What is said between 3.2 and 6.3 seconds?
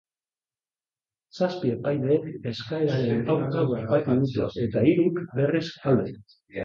aurka bozkatu dute eta hiruk, berriz, alde.